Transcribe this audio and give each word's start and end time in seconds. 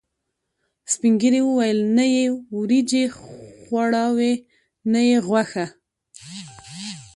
سپینږیرو 0.93 1.41
ویل: 1.57 1.79
نه 1.97 2.05
یې 2.15 2.25
وریجې 2.57 3.03
خوړاوې، 3.17 4.33
نه 4.91 5.01
یې 5.09 5.17
غوښه. 5.27 5.65